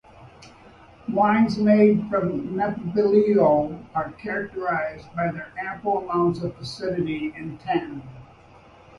Wines 1.09 1.59
made 1.59 2.09
from 2.09 2.57
Nebbiolo 2.57 3.85
are 3.93 4.11
characterized 4.13 5.07
by 5.15 5.29
their 5.31 5.51
ample 5.59 5.99
amounts 5.99 6.41
of 6.41 6.57
acidity 6.59 7.31
and 7.37 7.59
tannin. 7.59 8.01